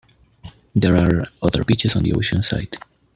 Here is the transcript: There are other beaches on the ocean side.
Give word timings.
There 0.73 0.95
are 0.95 1.27
other 1.43 1.63
beaches 1.63 1.95
on 1.95 2.01
the 2.01 2.13
ocean 2.13 2.41
side. 2.41 2.75